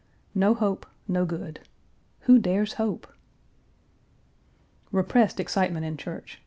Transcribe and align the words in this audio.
No 0.33 0.55
hope, 0.55 0.87
no 1.07 1.27
good. 1.27 1.59
Who 2.21 2.39
dares 2.39 2.73
hope? 2.73 3.05
Repressed 4.91 5.39
excitement 5.39 5.85
in 5.85 5.95
church. 5.95 6.39